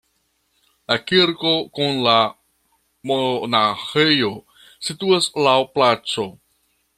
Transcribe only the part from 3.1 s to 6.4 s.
monaĥejo situas laŭ placo.